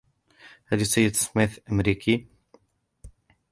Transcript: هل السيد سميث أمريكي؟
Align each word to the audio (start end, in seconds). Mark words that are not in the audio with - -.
هل 0.67 0.81
السيد 0.81 1.15
سميث 1.15 1.59
أمريكي؟ 1.71 2.27